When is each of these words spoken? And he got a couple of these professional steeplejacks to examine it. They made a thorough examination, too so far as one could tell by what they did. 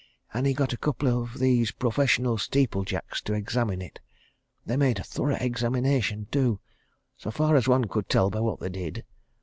And 0.33 0.47
he 0.47 0.55
got 0.55 0.73
a 0.73 0.77
couple 0.77 1.07
of 1.21 1.37
these 1.37 1.69
professional 1.69 2.39
steeplejacks 2.39 3.21
to 3.21 3.35
examine 3.35 3.83
it. 3.83 3.99
They 4.65 4.75
made 4.75 4.97
a 4.97 5.03
thorough 5.03 5.35
examination, 5.39 6.25
too 6.31 6.59
so 7.15 7.29
far 7.29 7.55
as 7.55 7.67
one 7.67 7.85
could 7.85 8.09
tell 8.09 8.31
by 8.31 8.39
what 8.39 8.59
they 8.59 8.69
did. 8.69 9.05